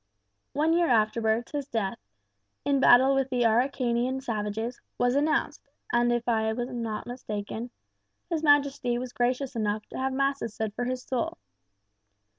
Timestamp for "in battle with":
2.65-3.29